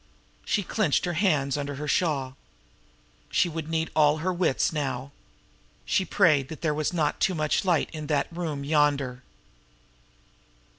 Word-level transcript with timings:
She 0.43 0.63
clenched 0.63 1.05
her 1.05 1.13
hands 1.13 1.57
under 1.59 1.75
her 1.75 1.87
shawl. 1.87 2.35
She 3.29 3.47
would 3.47 3.69
need 3.69 3.91
all 3.95 4.17
her 4.17 4.33
wits 4.33 4.73
now. 4.73 5.11
She 5.85 6.05
prayed 6.05 6.47
that 6.47 6.61
there 6.61 6.73
was 6.73 6.91
not 6.91 7.19
too 7.19 7.35
much 7.35 7.63
light 7.65 7.91
in 7.93 8.07
that 8.07 8.25
room 8.35 8.63
yonder. 8.63 9.21